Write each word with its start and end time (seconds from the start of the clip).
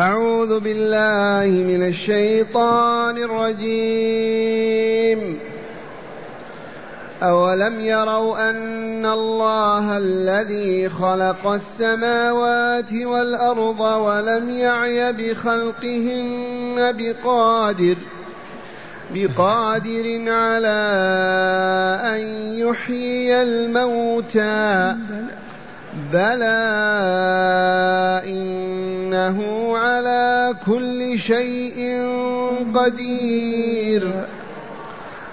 أعوذ 0.00 0.60
بالله 0.60 1.50
من 1.62 1.86
الشيطان 1.88 3.16
الرجيم. 3.18 4.60
أولم 7.22 7.80
يروا 7.80 8.50
أن 8.50 9.06
الله 9.06 9.98
الذي 9.98 10.88
خلق 10.88 11.46
السماوات 11.46 12.92
والأرض 12.92 13.80
ولم 13.80 14.50
يعي 14.50 15.12
بخلقهن 15.12 16.92
بقادر 16.98 17.96
بقادر 19.14 20.32
على 20.32 20.80
أن 22.04 22.20
يحيي 22.56 23.42
الموتى. 23.42 24.96
إنه 28.24 29.38
على 29.78 30.54
كل 30.66 31.18
شيء 31.18 32.06
قدير. 32.74 34.24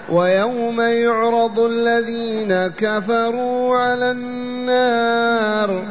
ويوم 0.08 0.80
يعرض 0.80 1.60
الذين 1.60 2.66
كفروا 2.78 3.76
على 3.76 4.10
النار 4.10 5.82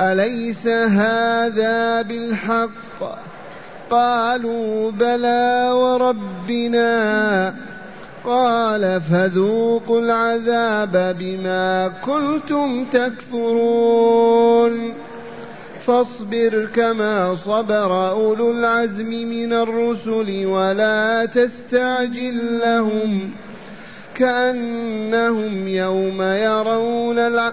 أليس 0.00 0.66
هذا 0.66 2.02
بالحق؟ 2.02 2.70
قالوا 3.90 4.90
بلى 4.90 5.70
وربنا 5.72 7.54
قال 8.24 9.00
فذوقوا 9.00 10.00
العذاب 10.00 11.16
بما 11.18 11.92
كنتم 12.04 12.84
تكفرون. 12.84 14.70
فاصبر 15.86 16.68
كما 16.76 17.34
صبر 17.34 18.10
أولو 18.10 18.50
العزم 18.50 19.10
من 19.10 19.52
الرسل 19.52 20.46
ولا 20.46 21.26
تستعجل 21.26 22.58
لهم 22.58 23.30
كأنهم 24.14 25.68
يوم 25.68 26.22
يرون 26.22 27.18
الع... 27.18 27.52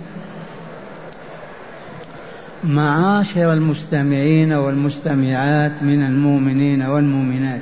معاشر 2.63 3.53
المستمعين 3.53 4.53
والمستمعات 4.53 5.83
من 5.83 6.03
المؤمنين 6.03 6.81
والمؤمنات. 6.81 7.61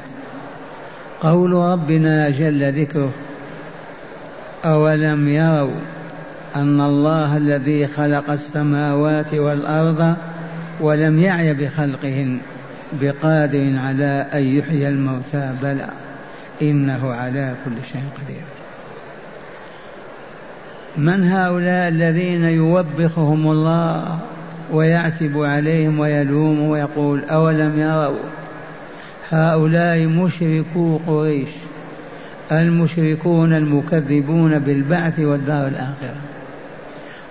قول 1.22 1.54
ربنا 1.54 2.30
جل 2.30 2.82
ذكره 2.82 3.12
أولم 4.66 5.28
يروا 5.28 5.80
أن 6.56 6.82
الله 6.82 7.38
الذي 7.38 7.88
خلق 7.88 8.30
السماوات 8.30 9.34
والأرض 9.34 10.16
ولم 10.80 11.20
يعي 11.20 11.54
بخلقهن 11.54 12.38
بقادر 13.02 13.74
على 13.78 14.28
أن 14.34 14.58
يحيي 14.58 14.88
الموتى؟ 14.88 15.54
بلى 15.62 15.90
إنه 16.62 17.12
على 17.12 17.54
كل 17.66 17.72
شيء 17.92 18.04
قدير. 18.24 18.44
من 20.98 21.32
هؤلاء 21.32 21.88
الذين 21.88 22.44
يوبخهم 22.44 23.52
الله 23.52 24.20
ويعتب 24.72 25.44
عليهم 25.44 26.00
ويلوم 26.00 26.62
ويقول 26.62 27.24
أولم 27.24 27.80
يروا 27.80 28.20
هؤلاء 29.32 30.06
مشركو 30.06 30.98
قريش 31.08 31.50
المشركون 32.52 33.54
المكذبون 33.54 34.60
بالبعث 34.60 35.20
والدار 35.20 35.68
الآخرة؟ 35.68 36.16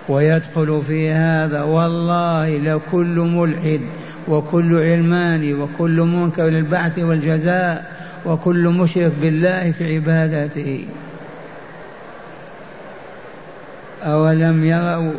ويدخل 0.09 0.81
في 0.87 1.11
هذا 1.11 1.61
والله 1.61 2.57
لكل 2.57 3.19
ملحد 3.19 3.81
وكل 4.27 4.75
علماني 4.75 5.53
وكل 5.53 6.01
منكر 6.01 6.43
للبعث 6.43 6.99
والجزاء 6.99 7.91
وكل 8.25 8.67
مشرك 8.67 9.11
بالله 9.21 9.71
في 9.71 9.95
عبادته. 9.95 10.85
أولم 14.03 14.65
يروا 14.65 15.13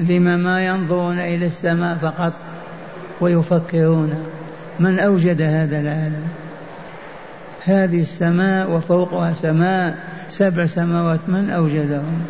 لم 0.00 0.22
ما 0.22 0.66
ينظرون 0.66 1.18
إلى 1.18 1.46
السماء 1.46 1.96
فقط 1.96 2.32
ويفكرون 3.20 4.24
من 4.80 4.98
أوجد 4.98 5.42
هذا 5.42 5.80
العالم. 5.80 6.28
هذه 7.64 8.02
السماء 8.02 8.70
وفوقها 8.70 9.32
سماء 9.32 9.96
سبع 10.28 10.66
سماوات 10.66 11.28
من 11.28 11.50
أوجدهم؟ 11.50 12.22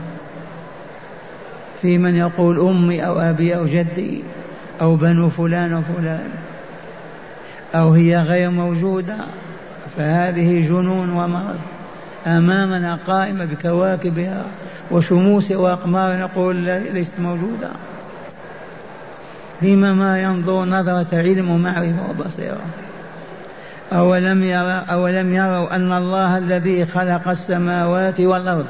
في 1.83 1.99
من 1.99 2.17
يقول 2.17 2.61
أمي 2.61 3.07
أو 3.07 3.21
أبي 3.21 3.57
أو 3.57 3.67
جدي 3.67 4.23
أو 4.81 4.97
بنو 4.97 5.29
فلان 5.29 5.75
وفلان 5.75 6.29
أو 7.75 7.91
هي 7.91 8.23
غير 8.23 8.51
موجودة 8.51 9.17
فهذه 9.97 10.69
جنون 10.69 11.11
ومرض. 11.11 11.59
أمامنا 12.27 12.99
قائمة 13.07 13.45
بكواكبها 13.45 14.45
وشموس 14.91 15.51
وأقمار 15.51 16.19
نقول 16.19 16.57
ليست 16.93 17.13
موجودة. 17.21 17.71
لما 19.63 19.95
ما 19.95 20.23
ينظر 20.23 20.65
نظرة 20.65 21.07
علم 21.13 21.51
ومعرفة 21.51 22.11
وبصيرة. 22.11 22.61
أولم 23.93 24.45
يرى 24.45 24.85
أولم 24.91 25.35
يروا 25.35 25.75
أن 25.75 25.93
الله 25.93 26.39
الذي 26.39 26.87
خلق 26.87 27.29
السماوات 27.29 28.21
والأرض 28.21 28.67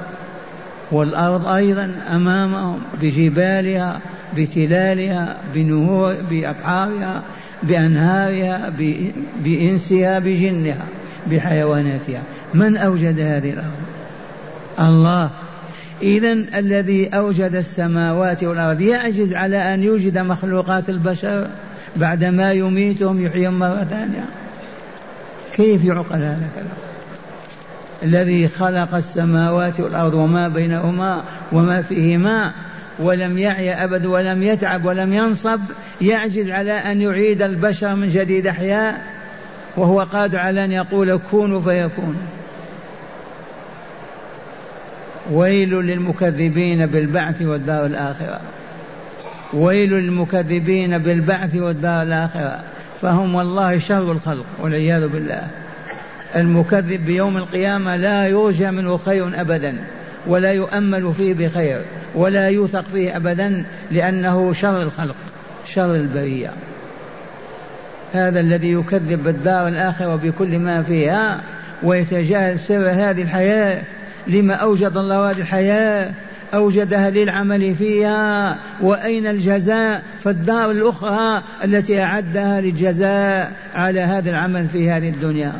والأرض 0.93 1.47
أيضا 1.47 1.91
أمامهم 2.15 2.79
بجبالها 3.03 4.01
بتلالها 4.37 5.37
بنهور 5.55 6.15
بأبحارها 6.31 7.23
بأنهارها 7.63 8.73
بإنسها 9.45 10.19
بجنها 10.19 10.85
بحيواناتها. 11.27 12.23
من 12.55 12.77
أوجد 12.77 13.21
هذه 13.21 13.51
الأرض؟ 13.51 13.77
الله. 14.81 15.31
إذا 16.03 16.33
الذي 16.33 17.09
أوجد 17.09 17.55
السماوات 17.55 18.45
والأرض 18.45 18.81
يعجز 18.81 19.35
على 19.35 19.75
أن 19.75 19.83
يوجد 19.83 20.19
مخلوقات 20.19 20.89
البشر 20.89 21.49
بعدما 21.97 22.53
يميتهم 22.53 23.25
يحييهم 23.25 23.59
مرة 23.59 23.85
ثانية. 23.85 24.25
كيف 25.53 25.85
يعقل 25.85 26.17
هذا 26.17 26.43
الكلام؟ 26.51 26.77
الذي 28.03 28.49
خلق 28.49 28.95
السماوات 28.95 29.81
والأرض 29.81 30.15
وما 30.15 30.49
بينهما 30.49 31.25
وما 31.53 31.83
فيهما 31.83 32.53
ولم 32.99 33.39
يعي 33.39 33.85
أبد 33.85 34.07
ولم 34.07 34.43
يتعب 34.43 34.85
ولم 34.85 35.13
ينصب 35.13 35.61
يعجز 36.01 36.51
على 36.51 36.73
أن 36.73 37.01
يعيد 37.01 37.43
البشر 37.43 37.95
من 37.95 38.09
جديد 38.09 38.47
أحياء 38.47 39.01
وهو 39.77 40.01
قادر 40.01 40.39
على 40.39 40.65
أن 40.65 40.73
يقول 40.73 41.21
كونوا 41.31 41.61
فيكون. 41.61 42.17
ويل 45.33 45.71
للمكذبين 45.71 46.87
بالبعث 46.87 47.43
والدار 47.43 47.87
الآخرة. 47.87 48.41
ويل 49.53 49.93
للمكذبين 49.93 50.99
بالبعث 50.99 51.57
والدار 51.57 52.03
الآخرة. 52.03 52.61
فهم 53.03 53.35
والله 53.35 53.79
شر 53.79 54.13
الخلق 54.13 54.47
والعياذ 54.59 55.09
بالله. 55.09 55.49
المكذب 56.37 57.07
بيوم 57.07 57.37
القيامة 57.37 57.97
لا 57.97 58.29
يرجى 58.29 58.71
منه 58.71 58.97
خير 58.97 59.41
أبدا 59.41 59.75
ولا 60.27 60.51
يؤمل 60.51 61.15
فيه 61.15 61.35
بخير 61.35 61.81
ولا 62.15 62.49
يوثق 62.49 62.85
فيه 62.93 63.17
أبدا 63.17 63.65
لأنه 63.91 64.53
شر 64.53 64.83
الخلق 64.83 65.17
شر 65.67 65.95
البرية. 65.95 66.51
هذا 68.13 68.41
الذي 68.41 68.73
يكذب 68.73 69.25
بالدار 69.25 69.69
الآخرة 69.69 70.15
وبكل 70.15 70.59
ما 70.59 70.83
فيها 70.83 71.41
ويتجاهل 71.83 72.59
سر 72.59 72.91
هذه 72.91 73.23
الحياة 73.23 73.83
لما 74.29 74.55
أوجد 74.55 74.97
الله 74.97 75.31
هذه 75.31 75.41
الحياة 75.41 76.11
أوجدها 76.55 77.11
للعمل 77.11 77.75
فيها 77.75 78.57
وأين 78.81 79.27
الجزاء؟ 79.27 80.03
فالدار 80.21 80.71
الأخرى 80.71 81.43
التي 81.65 82.03
أعدها 82.03 82.61
للجزاء 82.61 83.53
على 83.75 84.01
هذا 84.01 84.31
العمل 84.31 84.67
في 84.69 84.91
هذه 84.91 85.09
الدنيا. 85.09 85.53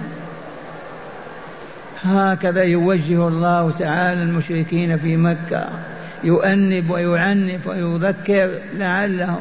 هكذا 2.05 2.63
يوجه 2.63 3.29
الله 3.29 3.71
تعالى 3.71 4.23
المشركين 4.23 4.99
في 4.99 5.17
مكة. 5.17 5.69
يؤنب 6.25 6.91
ويعنف 6.91 7.67
ويذكر 7.67 8.51
لعلهم. 8.79 9.41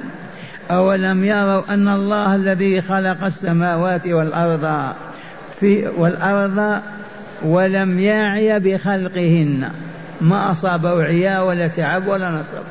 أولم 0.72 1.26
يروا 1.26 1.62
أن 1.70 1.88
الله 1.88 2.36
الذي 2.36 2.82
خلق 2.82 3.24
السماوات 3.24 4.08
والأرض 4.08 4.94
في 5.60 5.88
والأرض 5.98 6.82
ولم 7.44 8.00
يعي 8.00 8.60
بخلقهن. 8.60 9.70
ما 10.22 10.52
أصابه 10.52 11.04
عياء 11.04 11.48
ولا 11.48 11.68
تعب 11.68 12.08
ولا 12.08 12.30
نصب 12.30 12.64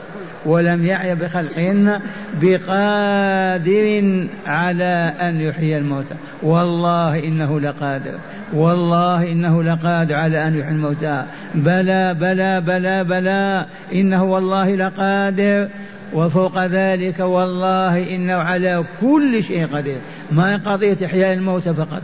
ولم 0.46 0.87
يعي 0.87 1.14
بخلقهن 1.14 2.00
بقادر 2.43 4.26
على 4.46 5.12
أن 5.20 5.40
يحيي 5.40 5.78
الموتى. 5.78 6.14
والله 6.43 7.19
إنه 7.25 7.61
لقادر. 7.61 8.14
والله 8.52 9.32
إنه 9.32 9.62
لقادر 9.62 10.14
على 10.14 10.49
أن 10.49 10.58
يحيي 10.58 10.72
الموتى. 10.72 11.25
بلى 11.55 12.14
بلى 12.20 12.61
بلى 12.61 13.05
بلى. 13.05 13.66
إنه 13.94 14.25
والله 14.25 14.75
لقادر. 14.75 15.69
وفوق 16.12 16.64
ذلك 16.64 17.20
والله 17.20 18.14
إنه 18.16 18.34
على 18.34 18.84
كل 19.00 19.44
شيء 19.44 19.66
قدير. 19.66 19.99
ما 20.32 20.56
قضية 20.56 20.96
إحياء 21.05 21.34
الموتى 21.34 21.75
فقط. 21.75 22.02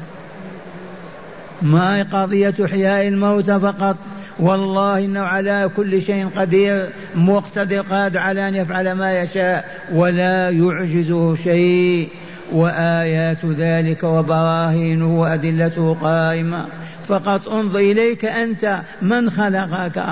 ما 1.62 1.96
هي 1.96 2.02
قضية 2.02 2.54
إحياء 2.64 3.08
الموتى 3.08 3.60
فقط؟ 3.60 3.96
والله 4.38 5.04
إنه 5.04 5.20
على 5.20 5.70
كل 5.76 6.02
شيء 6.02 6.28
قدير 6.36 6.88
مقتدر 7.14 7.80
قادر 7.80 8.18
على 8.18 8.48
أن 8.48 8.54
يفعل 8.54 8.92
ما 8.92 9.20
يشاء 9.20 9.80
ولا 9.92 10.50
يعجزه 10.50 11.36
شيء. 11.36 12.08
وآيات 12.52 13.44
ذلك 13.44 14.04
وبراهينه 14.04 15.20
وأدلته 15.20 15.94
قائمة. 15.94 16.66
فقط 17.08 17.48
انظر 17.48 17.78
إليك 17.78 18.24
أنت 18.24 18.80
من 19.02 19.30
خلقك؟ 19.30 20.04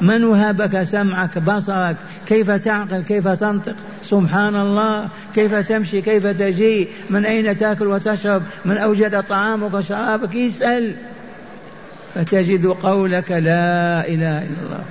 من 0.00 0.24
وهبك 0.24 0.82
سمعك 0.82 1.38
بصرك؟ 1.38 1.96
كيف 2.26 2.50
تعقل؟ 2.50 3.02
كيف 3.02 3.28
تنطق؟ 3.28 3.74
سبحان 4.02 4.56
الله 4.56 5.08
كيف 5.34 5.54
تمشي؟ 5.54 6.00
كيف 6.00 6.26
تجي؟ 6.26 6.88
من 7.10 7.26
أين 7.26 7.56
تأكل 7.56 7.86
وتشرب؟ 7.86 8.42
من 8.64 8.78
أوجد 8.78 9.22
طعامك 9.22 9.74
وشرابك؟ 9.74 10.36
اسأل. 10.36 10.94
فتجد 12.14 12.66
قولك 12.66 13.30
لا 13.30 14.08
إله 14.08 14.38
إلا 14.38 14.62
الله. 14.64 14.84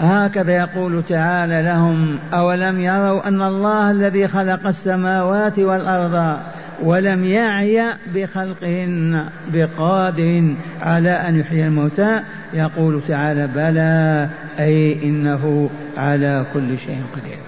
هكذا 0.00 0.56
يقول 0.56 1.02
تعالى 1.08 1.62
لهم 1.62 2.18
أولم 2.34 2.80
يروا 2.80 3.28
أن 3.28 3.42
الله 3.42 3.90
الذي 3.90 4.28
خلق 4.28 4.66
السماوات 4.66 5.58
والأرض 5.58 6.38
ولم 6.82 7.24
يعي 7.24 7.82
بخلقهن 8.14 9.26
بقادر 9.48 10.54
على 10.82 11.10
أن 11.10 11.40
يحيي 11.40 11.66
الموتى. 11.66 12.20
يقول 12.54 13.00
تعالى 13.08 13.46
بلى 13.46 14.28
أي 14.58 15.02
إنه 15.02 15.70
على 15.96 16.46
كل 16.54 16.78
شيء 16.86 17.02
قدير. 17.16 17.38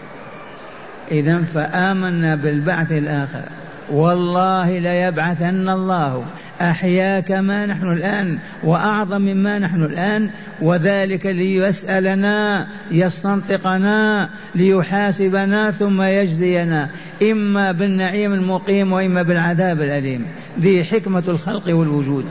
اذا 1.11 1.39
فآمنا 1.39 2.35
بالبعث 2.35 2.93
الآخر. 2.93 3.43
والله 3.91 4.79
ليبعثن 4.79 5.69
الله. 5.69 6.25
أحيا 6.61 7.21
كما 7.21 7.67
نحن 7.67 7.93
الآن 7.93 8.39
وأعظم 8.63 9.21
مما 9.21 9.59
نحن 9.59 9.83
الآن 9.83 10.31
وذلك 10.61 11.27
ليسألنا 11.27 12.67
يستنطقنا 12.91 14.29
ليحاسبنا 14.55 15.71
ثم 15.71 16.03
يجزينا 16.03 16.89
إما 17.23 17.73
بالنعيم 17.73 18.35
المقيم 18.35 18.93
وإما 18.93 19.23
بالعذاب 19.23 19.83
الأليم. 19.83 20.27
ذي 20.61 20.85
حكمة 20.85 21.23
الخلق 21.29 21.75
والوجود. 21.75 22.25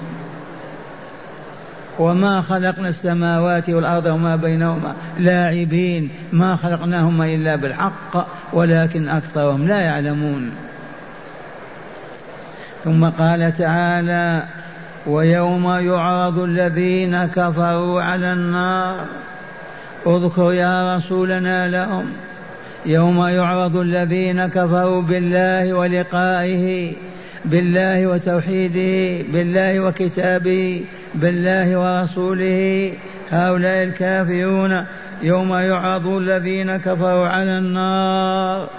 وما 1.99 2.41
خلقنا 2.41 2.89
السماوات 2.89 3.69
والأرض 3.69 4.05
وما 4.05 4.35
بينهما 4.35 4.95
لاعبين. 5.19 6.09
ما 6.33 6.55
خلقناهما 6.55 7.25
إلا 7.25 7.55
بالحق 7.55 8.27
ولكن 8.53 9.09
أكثرهم 9.09 9.67
لا 9.67 9.81
يعلمون. 9.81 10.51
ثم 12.83 13.05
قال 13.05 13.53
تعالى 13.53 14.43
ويوم 15.07 15.67
يعرض 15.67 16.39
الذين 16.39 17.25
كفروا 17.25 18.01
على 18.01 18.33
النار. 18.33 18.95
اذكر 20.07 20.53
يا 20.53 20.95
رسولنا 20.95 21.67
لهم. 21.67 22.05
يوم 22.85 23.27
يعرض 23.27 23.77
الذين 23.77 24.47
كفروا 24.47 25.01
بالله 25.01 25.73
ولقائه 25.73 26.93
بالله 27.45 28.07
وتوحيده 28.07 29.23
بالله 29.33 29.79
وكتابه 29.79 30.85
بالله 31.15 31.77
ورسوله. 31.77 32.93
هؤلاء 33.31 33.83
الكافرون 33.83 34.85
يوم 35.21 35.53
يعرض 35.53 36.07
الذين 36.07 36.77
كفروا 36.77 37.27
على 37.27 37.57
النار. 37.57 38.69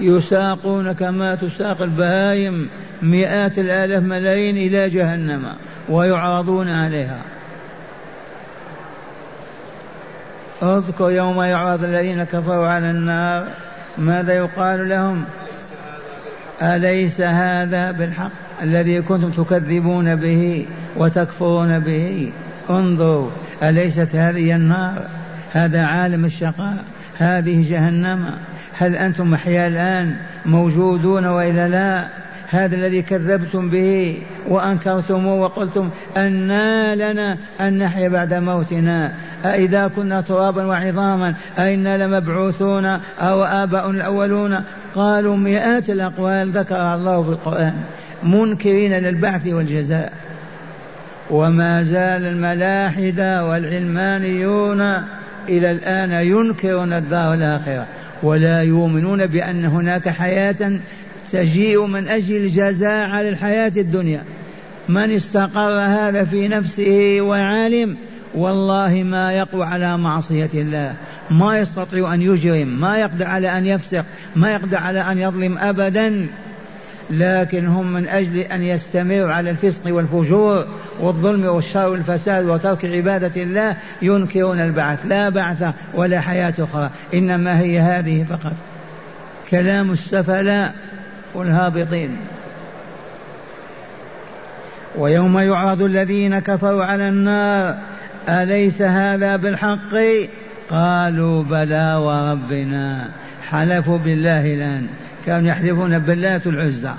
يساقون 0.00 0.92
كما 0.92 1.34
تساق 1.34 1.82
البهائم. 1.82 2.68
مئات 3.02 3.58
الآلاف 3.58 4.02
ملايين 4.02 4.56
إلى 4.56 4.88
جهنم 4.88 5.46
ويعرضون 5.88 6.70
عليها. 6.70 7.20
اذكر 10.62 11.10
يوم 11.10 11.42
يعرض 11.42 11.84
الذين 11.84 12.24
كفروا 12.24 12.68
على 12.68 12.90
النار 12.90 13.48
ماذا 13.98 14.34
يقال 14.34 14.88
لهم؟ 14.88 15.24
أليس 16.62 17.20
هذا 17.20 17.90
بالحق 17.90 18.30
الذي 18.62 19.02
كنتم 19.02 19.30
تكذبون 19.30 20.16
به 20.16 20.66
وتكفرون 20.96 21.78
به؟ 21.78 22.32
انظروا 22.70 23.30
أليست 23.62 24.14
هذه 24.14 24.54
النار؟ 24.54 25.02
هذا 25.52 25.86
عالم 25.86 26.24
الشقاء 26.24 26.84
هذه 27.18 27.70
جهنم؟ 27.70 28.30
هل 28.78 28.96
أنتم 28.96 29.34
أحياء 29.34 29.68
الآن 29.68 30.16
موجودون 30.46 31.26
وإلا 31.26 31.68
لا؟ 31.68 32.08
هذا 32.50 32.76
الذي 32.76 33.02
كذبتم 33.02 33.70
به 33.70 34.18
وأنكرتموه 34.48 35.34
وقلتم 35.34 35.90
أنا 36.16 36.94
لنا 36.94 37.38
أن 37.60 37.78
نحيا 37.78 38.08
بعد 38.08 38.34
موتنا. 38.34 39.12
أإذا 39.44 39.88
كنا 39.88 40.20
ترابا 40.20 40.64
وعظاما 40.66 41.34
أئنا 41.58 42.06
لمبعوثون 42.06 42.86
أو 43.20 43.44
آباء 43.44 43.90
الأولون. 43.90 44.60
قالوا 44.94 45.36
مئات 45.36 45.90
الأقوال 45.90 46.50
ذكرها 46.50 46.94
الله 46.94 47.22
في 47.22 47.28
القرآن. 47.28 47.74
منكرين 48.22 48.92
للبعث 48.92 49.46
والجزاء. 49.46 50.12
وما 51.30 51.82
زال 51.82 52.26
الملاحدة 52.26 53.44
والعلمانيون 53.44 54.80
إلى 55.48 55.70
الآن 55.70 56.10
ينكرون 56.10 56.92
الدار 56.92 57.34
الآخرة. 57.34 57.86
ولا 58.22 58.62
يؤمنون 58.62 59.26
بأن 59.26 59.64
هناك 59.64 60.08
حياة 60.08 60.78
تجيء 61.32 61.86
من 61.86 62.08
أجل 62.08 62.36
الجزاء 62.36 63.08
على 63.08 63.28
الحياة 63.28 63.72
الدنيا. 63.76 64.22
من 64.88 65.10
استقر 65.10 65.80
هذا 65.80 66.24
في 66.24 66.48
نفسه 66.48 67.18
وعلم 67.20 67.96
والله 68.34 69.02
ما 69.02 69.32
يقوى 69.32 69.64
على 69.64 69.96
معصية 69.96 70.50
الله. 70.54 70.94
ما 71.30 71.58
يستطيع 71.58 72.14
أن 72.14 72.22
يجرم 72.22 72.68
ما 72.68 72.98
يقدر 72.98 73.24
على 73.24 73.58
أن 73.58 73.66
يفسق 73.66 74.04
ما 74.36 74.52
يقدر 74.52 74.76
على 74.76 75.00
أن 75.00 75.18
يظلم 75.18 75.58
أبدا. 75.58 76.26
لكن 77.10 77.66
هم 77.66 77.92
من 77.92 78.08
أجل 78.08 78.38
أن 78.38 78.62
يستمروا 78.62 79.32
على 79.32 79.50
الفسق 79.50 79.80
والفجور 79.86 80.66
والظلم 81.00 81.44
والشر 81.44 81.88
والفساد 81.88 82.44
وترك 82.44 82.84
عبادة 82.84 83.42
الله 83.42 83.76
ينكرون 84.02 84.60
البعث. 84.60 85.06
لا 85.06 85.28
بعث 85.28 85.74
ولا 85.94 86.20
حياة 86.20 86.54
أخرى 86.58 86.90
إنما 87.14 87.60
هي 87.60 87.80
هذه 87.80 88.26
فقط. 88.30 88.52
كلام 89.50 89.90
السفلاء 89.90 90.74
والهابطين. 91.36 92.16
ويوم 94.98 95.38
يعرض 95.38 95.82
الذين 95.82 96.38
كفروا 96.38 96.84
على 96.84 97.08
النار 97.08 97.78
أليس 98.28 98.82
هذا 98.82 99.36
بالحق؟ 99.36 99.94
قالوا 100.70 101.42
بلى 101.42 101.94
وربنا. 101.94 103.08
حلفوا 103.50 103.98
بالله 103.98 104.54
الآن. 104.54 104.86
كانوا 105.26 105.48
يحلفون 105.48 105.98
بالله 105.98 106.40
العزى. 106.46 106.94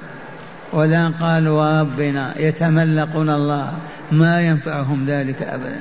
والآن 0.71 1.11
قالوا 1.11 1.79
وربنا 1.79 2.33
يتملقون 2.37 3.29
الله. 3.29 3.73
ما 4.11 4.41
ينفعهم 4.41 5.05
ذلك 5.07 5.41
أبدا. 5.41 5.79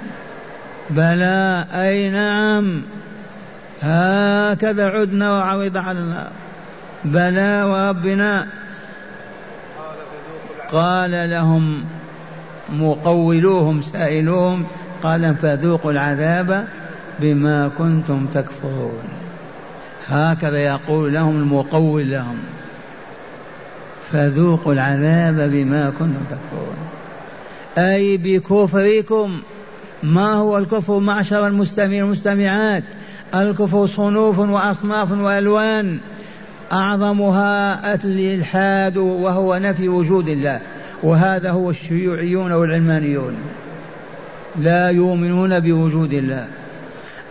بلى 0.91 1.65
أي 1.75 2.11
نعم. 2.11 2.83
هكذا 3.83 4.91
عدنا 4.91 5.39
وعوض 5.39 5.77
على 5.77 5.99
النار 5.99 6.31
بلى 7.05 7.63
وربنا 7.63 8.47
قال 10.73 11.31
لهم 11.31 11.85
مقولوهم 12.73 13.83
سائلوهم 13.83 14.67
قال 15.03 15.37
فذوقوا 15.37 15.93
العذاب 15.93 16.67
بما 17.21 17.71
كنتم 17.79 18.27
تكفرون. 18.27 19.03
هكذا 20.09 20.59
يقول 20.59 21.15
لهم 21.15 21.37
المقول 21.37 22.11
لهم 22.11 22.39
فذوقوا 24.13 24.73
العذاب 24.73 25.51
بما 25.51 25.91
كنتم 25.91 26.25
تكفرون. 26.31 26.77
أي 27.79 28.17
بكفركم 28.17 29.41
ما 30.03 30.33
هو 30.35 30.59
الكفر 30.59 30.99
معشر 30.99 31.47
المستمعين 31.47 32.03
والمستمعات؟ 32.03 32.83
الكفر 33.35 33.87
صنوف 33.87 34.39
وأصناف 34.39 35.13
وألوان. 35.13 35.99
أعظمها 36.73 37.95
الإلحاد 37.95 38.97
وهو 38.97 39.57
نفي 39.57 39.89
وجود 39.89 40.29
الله. 40.29 40.61
وهذا 41.03 41.51
هو 41.51 41.71
الشيوعيون 41.71 42.53
والعلمانيون. 42.53 43.35
لا 44.59 44.91
يؤمنون 44.91 45.61
بوجود 45.61 46.13
الله. 46.13 46.47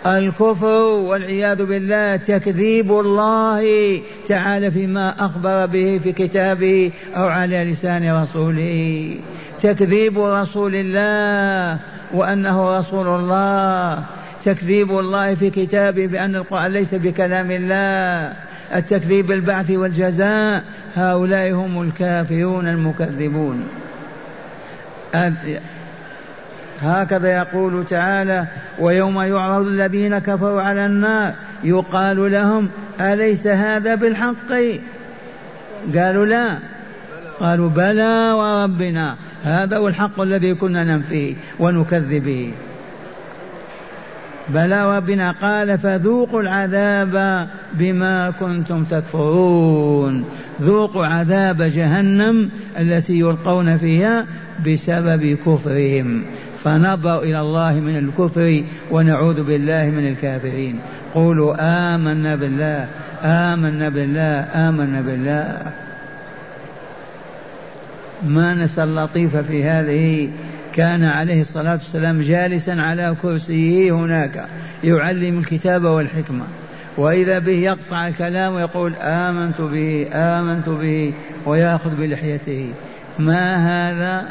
الكفر 0.05 0.81
والعياذ 0.81 1.65
بالله 1.65 2.15
تكذيب 2.15 2.91
الله 2.91 4.01
تعالى 4.27 4.71
فيما 4.71 5.25
أخبر 5.25 5.65
به 5.65 5.99
في 6.03 6.11
كتابه 6.11 6.91
أو 7.15 7.27
على 7.27 7.63
لسان 7.63 8.15
رسوله. 8.23 9.15
تكذيب 9.61 10.19
رسول 10.19 10.75
الله 10.75 11.79
وأنه 12.13 12.77
رسول 12.77 13.07
الله. 13.07 14.03
تكذيب 14.45 14.99
الله 14.99 15.35
في 15.35 15.49
كتابه 15.49 16.07
بأن 16.07 16.35
القرآن 16.35 16.71
ليس 16.71 16.95
بكلام 16.95 17.51
الله. 17.51 18.33
التكذيب 18.75 19.27
بالبعث 19.27 19.71
والجزاء 19.71 20.63
هؤلاء 20.95 21.51
هم 21.51 21.81
الكافرون 21.81 22.67
المكذبون. 22.67 23.67
هكذا 26.81 27.37
يقول 27.37 27.85
تعالى 27.89 28.45
ويوم 28.79 29.21
يعرض 29.21 29.67
الذين 29.67 30.19
كفروا 30.19 30.61
على 30.61 30.85
النار 30.85 31.33
يقال 31.63 32.31
لهم 32.31 32.69
أليس 33.01 33.47
هذا 33.47 33.95
بالحق؟ 33.95 34.51
قالوا 35.95 36.25
لا. 36.25 36.57
قالوا 37.39 37.69
بلى 37.69 38.31
وربنا 38.31 39.15
هذا 39.43 39.77
هو 39.77 39.87
الحق 39.87 40.21
الذي 40.21 40.53
كنا 40.53 40.83
ننفيه 40.83 41.35
ونكذب 41.59 42.23
به 42.23 42.53
بلى 44.49 44.97
ربنا 44.97 45.31
قال 45.31 45.77
فذوقوا 45.77 46.41
العذاب 46.41 47.47
بما 47.73 48.33
كنتم 48.39 48.83
تكفرون. 48.83 50.25
ذوقوا 50.61 51.05
عذاب 51.05 51.61
جهنم 51.61 52.49
التي 52.79 53.19
يلقون 53.19 53.77
فيها 53.77 54.25
بسبب 54.67 55.37
كفرهم. 55.45 56.23
فنبرأ 56.63 57.23
إلى 57.23 57.39
الله 57.41 57.73
من 57.73 57.97
الكفر 57.97 58.63
ونعوذ 58.91 59.43
بالله 59.43 59.85
من 59.85 60.07
الكافرين. 60.07 60.79
قولوا 61.13 61.55
آمنا 61.95 62.35
بالله 62.35 62.87
آمنا 63.23 63.89
بالله 63.89 64.39
آمنا 64.39 65.01
بالله. 65.01 65.57
ما 68.27 68.53
نسأل 68.53 68.89
اللطيف 68.89 69.37
في 69.37 69.63
هذه 69.63 70.31
كان 70.75 71.03
عليه 71.03 71.41
الصلاة 71.41 71.73
والسلام 71.73 72.21
جالسا 72.21 72.71
على 72.71 73.15
كرسيه 73.21 73.91
هناك 73.91 74.45
يعلم 74.83 75.39
الكتاب 75.39 75.83
والحكمة. 75.83 76.43
وإذا 76.97 77.39
به 77.39 77.51
يقطع 77.51 78.07
الكلام 78.07 78.53
ويقول 78.53 78.95
آمنت 78.95 79.61
به 79.61 80.07
آمنت 80.13 80.69
به 80.69 81.13
ويأخذ 81.45 81.95
بلحيته. 81.95 82.73
ما 83.19 83.55
هذا؟ 83.55 84.25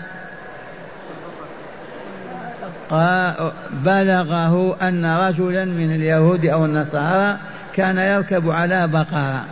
بلغه 3.85 4.77
أن 4.89 5.07
رجلا 5.07 5.65
من 5.65 5.95
اليهود 5.95 6.47
أو 6.47 6.65
النصارى 6.65 7.39
كان 7.75 7.99
يركب 7.99 8.51
على 8.51 8.87
بقرة. 8.87 9.45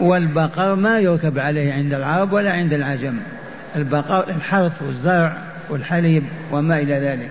والبقر 0.00 0.74
ما 0.74 0.98
يركب 0.98 1.38
عليه 1.38 1.72
عند 1.72 1.94
العرب 1.94 2.32
ولا 2.32 2.52
عند 2.52 2.72
العجم. 2.72 3.16
البقر 3.76 4.24
الحرث 4.28 4.82
والزرع. 4.82 5.49
والحليب 5.70 6.24
وما 6.52 6.78
إلى 6.78 6.94
ذلك. 6.94 7.30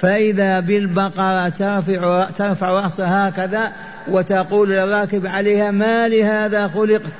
فإذا 0.00 0.60
بالبقرة 0.60 1.48
ترفع 1.48 2.30
ترفع 2.30 2.68
رأسها 2.68 3.28
هكذا 3.28 3.72
وتقول 4.08 4.70
للراكب 4.70 5.26
عليها 5.26 5.70
ما 5.70 6.08
لهذا 6.08 6.68
خلقت؟ 6.68 7.12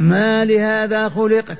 ما 0.00 0.44
لهذا 0.44 1.08
خلقت؟ 1.08 1.58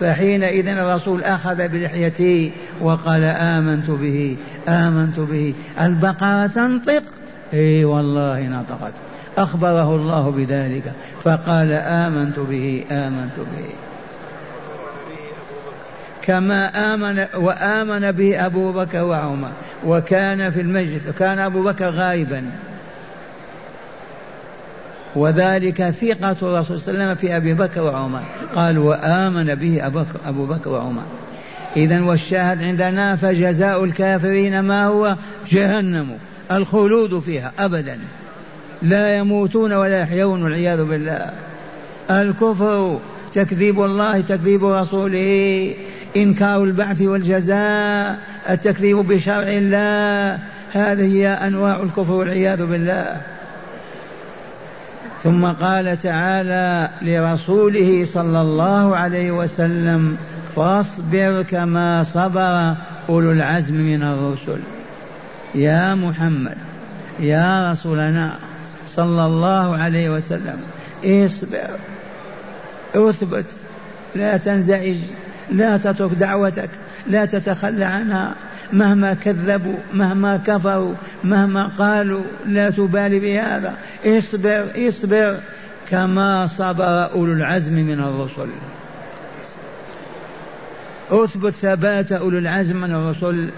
فحينئذ 0.00 0.68
الرسول 0.68 1.24
أخذ 1.24 1.68
بلحيته 1.68 2.50
وقال 2.80 3.24
آمنت 3.24 3.90
به 3.90 4.36
آمنت 4.68 5.20
به. 5.20 5.54
البقرة 5.80 6.46
تنطق؟ 6.46 7.02
إي 7.54 7.84
والله 7.84 8.42
نطقت. 8.42 8.92
أخبره 9.38 9.96
الله 9.96 10.30
بذلك 10.30 10.92
فقال 11.24 11.72
آمنت 11.72 12.38
به 12.38 12.84
آمنت 12.90 13.36
به. 13.36 13.68
كما 16.26 16.94
آمن 16.94 17.26
وآمن 17.34 18.12
به 18.12 18.46
أبو 18.46 18.72
بكر 18.72 19.04
وعمر 19.04 19.50
وكان 19.86 20.50
في 20.50 20.60
المجلس 20.60 21.06
وكان 21.08 21.38
أبو 21.38 21.62
بكر 21.62 21.90
غائبا. 21.90 22.44
وذلك 25.16 25.90
ثقة 25.90 26.36
الرسول 26.42 26.80
صلى 26.80 26.94
الله 26.94 27.04
عليه 27.04 27.12
وسلم 27.12 27.14
في 27.14 27.36
أبي 27.36 27.54
بكر 27.54 27.80
وعمر. 27.82 28.22
قال 28.54 28.78
وآمن 28.78 29.54
به 29.54 29.86
أبو 30.26 30.46
بكر 30.46 30.70
وعمر. 30.70 31.02
إذا 31.76 32.02
والشاهد 32.02 32.62
عندنا 32.62 33.16
فجزاء 33.16 33.84
الكافرين 33.84 34.60
ما 34.60 34.86
هو؟ 34.86 35.16
جهنم 35.48 36.18
الخلود 36.52 37.18
فيها 37.18 37.52
أبدا. 37.58 37.98
لا 38.82 39.16
يموتون 39.16 39.72
ولا 39.72 40.00
يحيون 40.00 40.42
والعياذ 40.42 40.84
بالله. 40.84 41.30
الكفر 42.10 42.98
تكذيب 43.32 43.82
الله 43.82 44.20
تكذيب 44.20 44.64
رسوله. 44.64 45.74
إنكار 46.16 46.64
البعث 46.64 47.02
والجزاء 47.02 48.18
التكذيب 48.50 48.96
بشرع 48.96 49.48
الله 49.48 50.38
هذه 50.72 51.16
هي 51.16 51.28
أنواع 51.28 51.82
الكفر 51.82 52.12
والعياذ 52.12 52.66
بالله. 52.66 53.20
ثم 55.22 55.46
قال 55.46 55.98
تعالى 55.98 56.90
لرسوله 57.02 58.06
صلى 58.12 58.40
الله 58.40 58.96
عليه 58.96 59.30
وسلم 59.30 60.16
فاصبر 60.56 61.42
كما 61.42 62.04
صبر 62.04 62.74
أولو 63.08 63.32
العزم 63.32 63.74
من 63.74 64.02
الرسل. 64.02 64.60
يا 65.54 65.94
محمد 65.94 66.56
يا 67.20 67.72
رسولنا 67.72 68.32
صلى 68.86 69.24
الله 69.26 69.76
عليه 69.76 70.10
وسلم 70.10 70.58
اصبر 71.04 71.70
اثبت 72.94 73.46
لا 74.14 74.36
تنزعج. 74.36 74.96
لا 75.52 75.76
تترك 75.76 76.10
دعوتك 76.10 76.70
لا 77.06 77.24
تتخلى 77.24 77.84
عنها. 77.84 78.34
مهما 78.72 79.14
كذبوا 79.14 79.76
مهما 79.94 80.36
كفروا 80.36 80.94
مهما 81.24 81.70
قالوا 81.78 82.22
لا 82.46 82.70
تبالي 82.70 83.18
بهذا. 83.20 83.74
اصبر 84.06 84.66
اصبر 84.88 85.40
كما 85.90 86.46
صبر 86.46 87.12
أولو 87.12 87.32
العزم 87.32 87.72
من 87.72 88.00
الرسل. 88.00 88.48
اثبت 91.10 91.52
ثبات 91.52 92.12
أولو 92.12 92.38
العزم 92.38 92.76
من 92.76 92.90
الرسل 92.90 93.50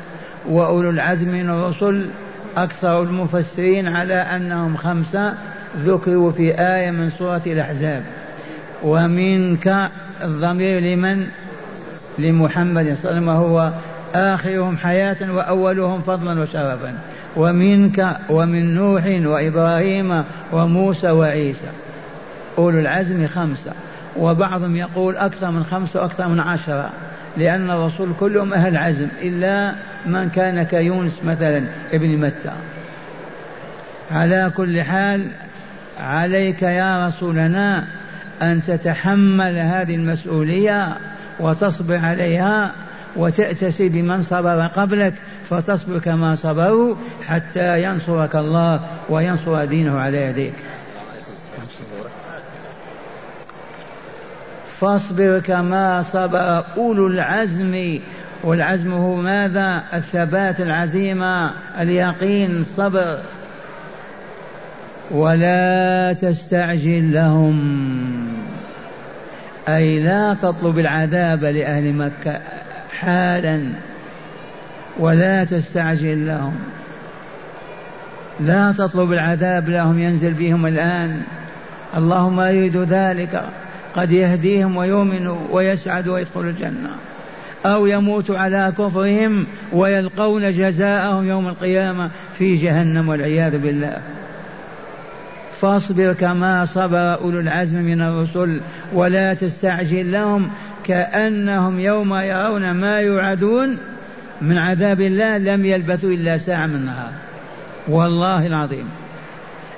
وأولو 0.48 0.90
العزم 0.90 1.28
من 1.28 1.50
الرسل 1.50 2.06
أكثر 2.56 3.02
المفسرين 3.02 3.88
على 3.88 4.14
أنهم 4.14 4.76
خمسة 4.76 5.34
ذكروا 5.84 6.32
في 6.32 6.54
آية 6.60 6.90
من 6.90 7.10
سورة 7.10 7.42
الأحزاب. 7.46 8.02
ومنك 8.82 9.90
الضمير 10.24 10.80
لمن؟ 10.80 11.26
لمحمد 12.18 12.96
صلى 13.02 13.10
الله 13.10 13.10
عليه 13.10 13.18
وسلم 13.18 13.28
هو 13.28 13.72
آخرهم 14.14 14.76
حياة 14.76 15.32
وأولهم 15.32 16.02
فضلا 16.02 16.40
وشرفا. 16.40 16.94
ومنك 17.36 18.16
ومن 18.28 18.74
نوح 18.74 19.04
وإبراهيم 19.06 20.24
وموسى 20.52 21.10
وعيسى. 21.10 21.68
أولو 22.58 22.78
العزم 22.78 23.26
خمسة. 23.26 23.72
وبعضهم 24.16 24.76
يقول 24.76 25.16
أكثر 25.16 25.50
من 25.50 25.64
خمسة 25.64 26.00
وأكثر 26.00 26.28
من 26.28 26.40
عشرة 26.40 26.90
لأن 27.36 27.70
الرسول 27.70 28.08
كلهم 28.20 28.54
أهل 28.54 28.76
عزم 28.76 29.08
إلا 29.22 29.74
من 30.06 30.28
كان 30.28 30.62
كيونس 30.62 31.20
مثلا 31.24 31.64
ابن 31.92 32.08
متى. 32.08 32.52
على 34.10 34.52
كل 34.56 34.82
حال 34.82 35.30
عليك 36.00 36.62
يا 36.62 37.06
رسولنا 37.06 37.84
أن 38.42 38.62
تتحمل 38.62 39.58
هذه 39.58 39.94
المسؤولية 39.94 40.88
وتصبر 41.40 41.98
عليها 41.98 42.72
وتأتسي 43.16 43.88
بمن 43.88 44.22
صبر 44.22 44.66
قبلك 44.66 45.14
فتصبر 45.50 45.98
كما 45.98 46.34
صبروا 46.34 46.94
حتى 47.26 47.82
ينصرك 47.82 48.36
الله 48.36 48.80
وينصر 49.08 49.64
دينه 49.64 49.98
على 49.98 50.22
يديك. 50.22 50.54
فاصبر 54.80 55.38
كما 55.38 56.02
صبر 56.02 56.64
أولو 56.76 57.06
العزم. 57.06 57.98
والعزم 58.44 58.92
هو 58.92 59.14
ماذا؟ 59.16 59.82
الثبات 59.94 60.60
العزيمة 60.60 61.50
اليقين 61.80 62.60
الصبر. 62.60 63.18
ولا 65.10 66.12
تستعجل 66.12 67.14
لهم. 67.14 68.37
أي 69.68 70.00
لا 70.00 70.34
تطلب 70.34 70.78
العذاب 70.78 71.44
لأهل 71.44 71.92
مكة 71.92 72.40
حالا 72.98 73.60
ولا 74.98 75.44
تستعجل 75.44 76.26
لهم. 76.26 76.54
لا 78.40 78.74
تطلب 78.78 79.12
العذاب 79.12 79.68
لهم 79.68 79.98
ينزل 79.98 80.32
بهم 80.32 80.66
الآن. 80.66 81.22
الله 81.96 82.28
ما 82.28 82.50
يريد 82.50 82.76
ذلك. 82.76 83.44
قد 83.96 84.12
يهديهم 84.12 84.76
ويؤمنوا 84.76 85.38
ويسعدوا 85.50 86.14
ويدخلوا 86.14 86.50
الجنة. 86.50 86.90
أو 87.66 87.86
يموتوا 87.86 88.38
على 88.38 88.72
كفرهم 88.78 89.46
ويلقون 89.72 90.50
جزاءهم 90.50 91.28
يوم 91.28 91.48
القيامة 91.48 92.10
في 92.38 92.56
جهنم 92.56 93.08
والعياذ 93.08 93.58
بالله. 93.58 93.98
فاصبر 95.60 96.12
كما 96.12 96.64
صبر 96.64 97.14
أولو 97.14 97.40
العزم 97.40 97.78
من 97.78 98.02
الرسل 98.02 98.60
ولا 98.92 99.34
تستعجل 99.34 100.12
لهم 100.12 100.50
كأنهم 100.84 101.80
يوم 101.80 102.14
يرون 102.14 102.70
ما 102.70 103.00
يوعدون 103.00 103.78
من 104.40 104.58
عذاب 104.58 105.00
الله 105.00 105.38
لم 105.38 105.64
يلبثوا 105.64 106.10
إلا 106.10 106.38
ساعة 106.38 106.66
من 106.66 106.74
النهار. 106.74 107.12
والله 107.88 108.46
العظيم. 108.46 108.88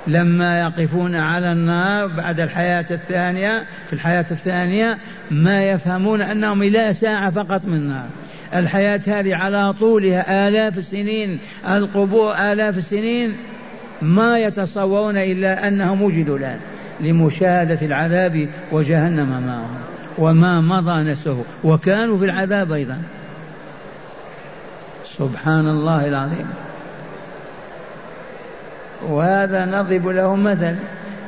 لما 0.07 0.59
يقفون 0.61 1.15
على 1.15 1.51
النار 1.51 2.07
بعد 2.07 2.39
الحياة 2.39 2.85
الثانية 2.91 3.63
في 3.87 3.93
الحياة 3.93 4.25
الثانية 4.31 4.97
ما 5.31 5.69
يفهمون 5.69 6.21
أنهم 6.21 6.61
إلى 6.61 6.93
ساعة 6.93 7.31
فقط 7.31 7.65
من 7.65 7.73
النار 7.73 8.05
الحياة 8.55 9.01
هذه 9.07 9.35
على 9.35 9.73
طولها 9.73 10.47
آلاف 10.47 10.77
السنين 10.77 11.39
القبور 11.69 12.33
آلاف 12.33 12.77
السنين. 12.77 13.35
ما 14.01 14.39
يتصورون 14.39 15.17
إلا 15.17 15.67
أنهم 15.67 16.01
وجدوا 16.01 16.37
الآن 16.37 16.59
لمشاهدة 16.99 17.79
العذاب 17.81 18.47
وجهنم 18.71 19.43
معهم 19.47 19.75
وما 20.17 20.61
مضى 20.61 21.11
نسه 21.11 21.43
وكانوا 21.63 22.17
في 22.17 22.25
العذاب 22.25 22.71
أيضا. 22.71 22.97
سبحان 25.17 25.67
الله 25.67 26.07
العظيم. 26.07 26.47
وهذا 29.09 29.65
نضرب 29.65 30.07
له 30.07 30.35
مثل 30.35 30.75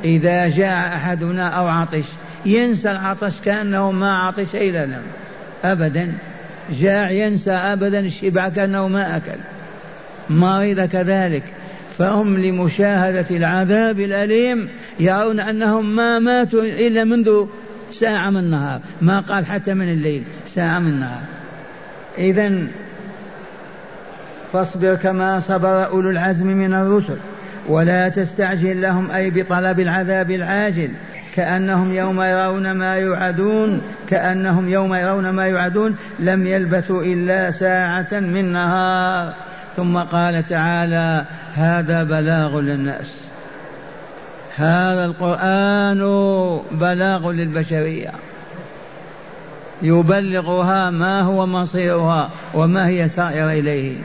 إذا 0.04 0.48
جاء 0.48 0.96
أحدنا 0.96 1.48
أو 1.48 1.66
عطش 1.66 2.04
ينسى 2.46 2.90
العطش 2.90 3.32
كأنه 3.44 3.90
ما 3.90 4.18
عطش 4.18 4.54
إلى 4.54 4.86
لم 4.86 5.02
أبدا. 5.64 6.12
جاع 6.70 7.10
ينسى 7.10 7.50
أبدا 7.50 8.00
الشبع 8.00 8.48
كأنه 8.48 8.88
ما 8.88 9.16
أكل. 9.16 9.38
مريض 10.30 10.80
كذلك 10.80 11.42
فهم 11.98 12.38
لمشاهدة 12.38 13.36
العذاب 13.36 14.00
الأليم 14.00 14.68
يرون 15.00 15.40
أنهم 15.40 15.96
ما 15.96 16.18
ماتوا 16.18 16.62
إلا 16.62 17.04
منذ 17.04 17.46
ساعة 17.92 18.30
من 18.30 18.36
النهار 18.36 18.80
ما 19.00 19.20
قال 19.20 19.46
حتى 19.46 19.74
من 19.74 19.92
الليل 19.92 20.22
ساعة 20.48 20.78
من 20.78 20.88
النهار. 20.88 21.22
إذا 22.18 22.52
فاصبر 24.52 24.94
كما 24.94 25.40
صبر 25.40 25.86
أولو 25.86 26.10
العزم 26.10 26.46
من 26.46 26.74
الرسل 26.74 27.16
ولا 27.68 28.08
تستعجل 28.08 28.82
لهم 28.82 29.10
أي 29.10 29.30
بطلب 29.30 29.80
العذاب 29.80 30.30
العاجل. 30.30 30.90
كأنهم 31.34 31.94
يوم 31.94 32.22
يرون 32.22 32.72
ما 32.72 32.96
يوعدون 32.96 33.82
كأنهم 34.10 34.68
يوم 34.68 34.94
يرون 34.94 35.30
ما 35.30 35.46
يوعدون 35.46 35.96
لم 36.18 36.46
يلبثوا 36.46 37.02
إلا 37.02 37.50
ساعة 37.50 38.08
من 38.12 38.52
نهار 38.52 39.34
ثم 39.76 39.98
قال 39.98 40.46
تعالى 40.46 41.24
هذا 41.54 42.02
بلاغ 42.02 42.60
للناس. 42.60 43.14
هذا 44.56 45.04
القرآن 45.04 46.00
بلاغ 46.72 47.30
للبشرية. 47.30 48.10
يبلغها 49.82 50.90
ما 50.90 51.20
هو 51.20 51.46
مصيرها 51.46 52.30
وما 52.54 52.88
هي 52.88 53.08
سائرة 53.08 53.52
إليه. 53.52 53.96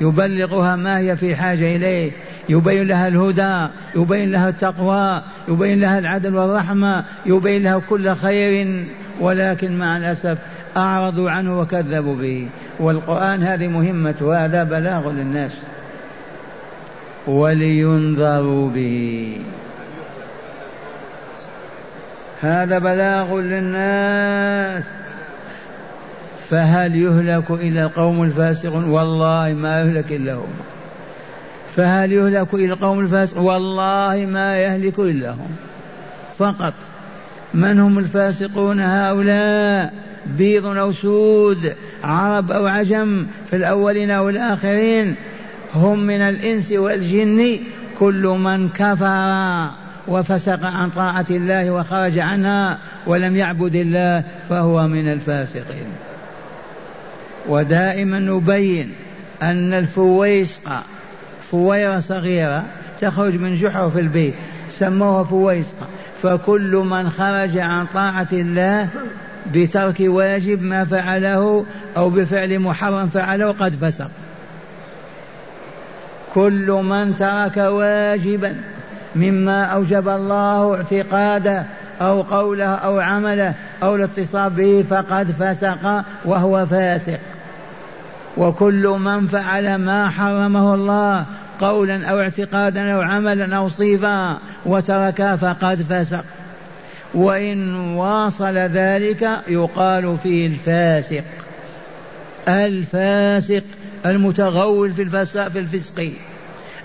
يبلغها 0.00 0.76
ما 0.76 0.98
هي 0.98 1.16
في 1.16 1.36
حاجة 1.36 1.76
إليه. 1.76 2.10
يبين 2.48 2.86
لها 2.86 3.08
الهدى 3.08 3.72
يبين 3.96 4.30
لها 4.32 4.48
التقوى 4.48 5.22
يبين 5.48 5.80
لها 5.80 5.98
العدل 5.98 6.36
والرحمة 6.36 7.04
يبين 7.26 7.62
لها 7.62 7.78
كل 7.88 8.14
خير. 8.14 8.84
ولكن 9.20 9.78
مع 9.78 9.96
الأسف 9.96 10.38
أعرضوا 10.76 11.30
عنه 11.30 11.60
وكذبوا 11.60 12.16
به. 12.16 12.48
والقرآن 12.78 13.42
هذه 13.42 13.66
مهمته 13.66 14.44
هذا 14.44 14.64
بلاغ 14.64 15.12
للناس. 15.12 15.52
ولينذروا 17.26 18.70
به. 18.70 19.40
هذا 22.40 22.78
بلاغ 22.78 23.38
للناس. 23.40 24.84
فهل 26.50 26.96
يهلك 26.96 27.50
إلا 27.50 27.82
القوم 27.82 28.22
الفاسقون؟ 28.22 28.84
والله 28.84 29.54
ما 29.58 29.80
يهلك 29.80 30.12
إلا 30.12 30.34
هم. 30.34 30.52
فهل 31.76 32.12
يهلك 32.12 32.54
إلا 32.54 32.74
القوم 32.74 33.00
الفاسقون؟ 33.00 33.44
والله 33.44 34.26
ما 34.32 34.58
يهلك 34.58 34.98
إلا 34.98 35.30
هم. 35.30 35.56
فقط 36.38 36.74
من 37.54 37.80
هم 37.80 37.98
الفاسقون 37.98 38.80
هؤلاء؟ 38.80 39.92
بيض 40.26 40.66
أو 40.66 40.92
سود 40.92 41.74
عرب 42.04 42.52
أو 42.52 42.66
عجم 42.66 43.26
في 43.46 43.56
الأولين 43.56 44.10
والآخرين 44.10 45.14
هم 45.74 45.98
من 45.98 46.20
الإنس 46.20 46.72
والجن 46.72 47.58
كل 47.98 48.26
من 48.26 48.68
كفر 48.68 49.70
وفسق 50.08 50.64
عن 50.64 50.90
طاعة 50.90 51.26
الله 51.30 51.70
وخرج 51.70 52.18
عنها 52.18 52.78
ولم 53.06 53.36
يعبد 53.36 53.74
الله 53.74 54.24
فهو 54.48 54.88
من 54.88 55.12
الفاسقين. 55.12 55.86
ودائما 57.48 58.18
نبين 58.18 58.92
أن 59.42 59.74
الفويسقة 59.74 60.82
فويرة 61.50 62.00
صغيرة 62.00 62.64
تخرج 63.00 63.34
من 63.34 63.54
جحر 63.54 63.90
في 63.90 64.00
البيت 64.00 64.34
سموها 64.70 65.24
فويسقة 65.24 65.86
فكل 66.22 66.76
من 66.76 67.10
خرج 67.10 67.58
عن 67.58 67.86
طاعة 67.86 68.28
الله 68.32 68.88
بترك 69.54 69.96
واجب 70.00 70.62
ما 70.62 70.84
فعله 70.84 71.66
أو 71.96 72.10
بفعل 72.10 72.58
محرم 72.58 73.08
فعله 73.08 73.52
قد 73.52 73.74
فسق. 73.74 74.10
كل 76.34 76.70
من 76.70 77.16
ترك 77.16 77.56
واجبا 77.56 78.56
مما 79.16 79.64
أوجب 79.64 80.08
الله 80.08 80.76
اعتقاده 80.76 81.64
أو 82.00 82.22
قوله 82.22 82.74
أو 82.74 82.98
عمله 83.00 83.54
أو 83.82 83.96
الاتصال 83.96 84.50
به 84.50 84.84
فقد 84.90 85.30
فسق 85.30 86.04
وهو 86.24 86.66
فاسق. 86.66 87.18
وكل 88.36 88.86
من 88.86 89.26
فعل 89.26 89.74
ما 89.74 90.08
حرمه 90.08 90.74
الله 90.74 91.24
قولا 91.60 92.06
أو 92.06 92.20
اعتقادا 92.20 92.94
أو 92.94 93.00
عملا 93.00 93.56
أو 93.56 93.68
صفا 93.68 94.38
وتركا 94.66 95.36
فقد 95.36 95.82
فسق. 95.82 96.24
وإن 97.14 97.74
واصل 97.94 98.58
ذلك 98.58 99.30
يقال 99.48 100.16
فيه 100.22 100.46
الفاسق. 100.46 101.24
الفاسق 102.48 103.62
المتغول 104.06 104.92
في 104.92 105.02
الفسق 105.02 105.48
في 105.48 105.58
الفسق. 105.58 106.12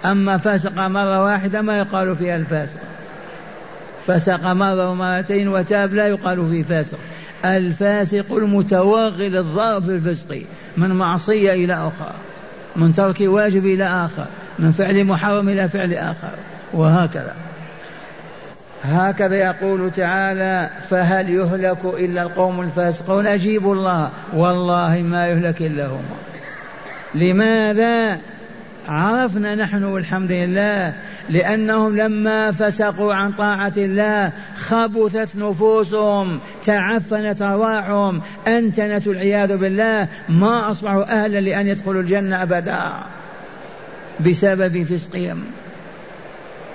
أما 0.06 0.38
فسق 0.38 0.78
مرة 0.78 1.24
واحدة 1.24 1.62
ما 1.62 1.78
يقال 1.78 2.16
فيها 2.16 2.36
الفاسق. 2.36 2.80
فسق 4.08 4.44
مرة 4.44 4.90
ومرتين 4.90 5.48
وتاب 5.48 5.94
لا 5.94 6.08
يقال 6.08 6.48
فيه 6.50 6.64
فاسق. 6.64 6.98
الفاسق 7.46 8.36
المتوغل 8.36 9.38
الضرب 9.38 9.86
في 9.86 9.92
الفسق 9.92 10.42
من 10.78 10.90
معصية 10.90 11.54
إلى 11.54 11.74
أخرى 11.74 12.14
من 12.76 12.94
ترك 12.94 13.18
واجب 13.22 13.66
إلى 13.66 13.86
آخر 13.86 14.26
من 14.60 14.72
فعل 14.72 15.04
محرم 15.04 15.50
إلى 15.50 15.70
فعل 15.70 15.94
آخر 15.94 16.32
وهكذا. 16.74 17.34
هكذا 18.84 19.36
يقول 19.36 19.92
تعالى 19.92 20.70
فهل 20.90 21.30
يهلك 21.30 21.86
إلا 21.86 22.22
القوم 22.22 22.62
الفاسقون؟ 22.62 23.28
أجيبوا 23.28 23.76
الله 23.76 24.10
والله 24.34 25.02
ما 25.02 25.28
يهلك 25.28 25.62
إلا 25.62 25.86
هم. 25.88 26.04
لماذا 27.16 28.20
عرفنا 28.88 29.56
نحن 29.56 29.84
والحمد 29.84 30.32
لله؟ 30.32 30.94
لأنهم 31.30 31.98
لما 31.98 32.52
فسقوا 32.52 33.14
عن 33.14 33.32
طاعة 33.32 33.74
الله 33.78 34.32
خبثت 34.58 35.36
نفوسهم 35.36 36.40
تعفنت 36.66 37.42
أرواحهم 37.42 38.22
أنتنت 38.48 39.08
العياذ 39.08 39.58
بالله. 39.58 40.08
ما 40.30 40.72
أصبحوا 40.72 41.24
أهلا 41.24 41.40
لأن 41.40 41.68
يدخلوا 41.68 42.02
الجنة 42.02 42.44
أبدا 42.44 42.82
بسبب 44.20 44.84
فسقهم. 44.84 45.44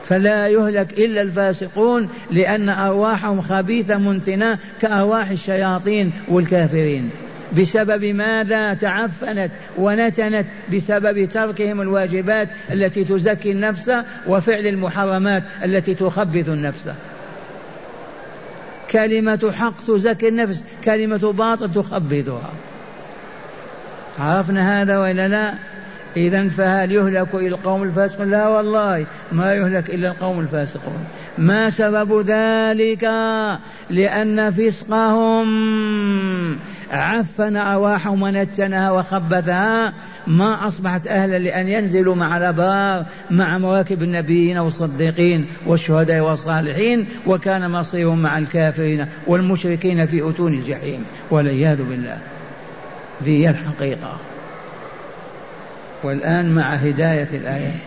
فلا 0.04 0.46
يهلك 0.48 0.98
إلا 0.98 1.22
الفاسقون 1.22 2.08
لأن 2.30 2.68
أرواحهم 2.68 3.40
خبيثة 3.40 3.98
منتنة 3.98 4.58
كأرواح 4.80 5.30
الشياطين 5.30 6.12
والكافرين. 6.28 7.10
بسبب 7.58 8.04
ماذا 8.04 8.74
تعفنت 8.74 9.50
ونتنت؟ 9.78 10.46
بسبب 10.72 11.24
تركهم 11.24 11.80
الواجبات 11.80 12.48
التي 12.70 13.04
تزكي 13.04 13.52
النفس 13.52 13.92
وفعل 14.26 14.66
المحرمات 14.66 15.42
التي 15.64 15.94
تخبث 15.94 16.48
النفس. 16.48 16.90
كلمة 18.90 19.52
حق 19.58 19.86
تزكي 19.86 20.28
النفس 20.28 20.64
كلمة 20.84 21.32
باطل 21.32 21.72
تخبثها. 21.72 22.50
عرفنا 24.18 24.82
هذا 24.82 24.98
وإلا 24.98 25.28
لا؟ 25.28 25.54
إذا 26.16 26.48
فهل 26.48 26.92
يهلك 26.92 27.34
القوم 27.34 27.82
الفاسقون؟ 27.82 28.30
لا 28.30 28.48
والله 28.48 29.06
ما 29.32 29.54
يهلك 29.54 29.90
إلا 29.90 30.08
القوم 30.08 30.40
الفاسقون. 30.40 31.04
ما 31.40 31.70
سبب 31.70 32.24
ذلك 32.26 33.04
لأن 33.90 34.50
فسقهم 34.50 35.48
عفن 36.90 37.56
أرواحهم 37.56 38.22
ونتنها 38.22 38.90
وخبثها 38.90 39.92
ما 40.26 40.68
أصبحت 40.68 41.06
أهلا 41.06 41.38
لأن 41.38 41.68
ينزلوا 41.68 42.14
مع 42.14 42.36
الأبرار 42.36 43.06
مع 43.30 43.58
مواكب 43.58 44.02
النبيين 44.02 44.58
والصديقين 44.58 45.46
والشهداء 45.66 46.20
والصالحين 46.20 47.06
وكان 47.26 47.70
مصيرهم 47.70 48.22
مع 48.22 48.38
الكافرين 48.38 49.06
والمشركين 49.26 50.06
في 50.06 50.30
أتون 50.30 50.54
الجحيم 50.54 51.04
والعياذ 51.30 51.82
بالله. 51.82 52.18
ذي 53.22 53.46
هي 53.46 53.50
الحقيقة. 53.50 54.16
والآن 56.02 56.54
مع 56.54 56.74
هداية 56.74 57.28
الآيات 57.32 57.80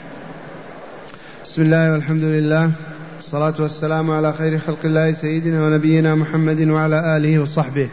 بسم 1.45 1.61
الله 1.61 1.91
والحمد 1.91 2.23
لله. 2.23 2.71
والصلاة 3.23 3.53
والسلام 3.59 4.12
على 4.12 4.33
خير 4.33 4.59
خلق 4.59 4.77
الله 4.86 5.13
سيدنا 5.13 5.65
ونبينا 5.65 6.15
محمد 6.15 6.62
وعلى 6.62 7.17
آله 7.17 7.39
وصحبه. 7.39 7.89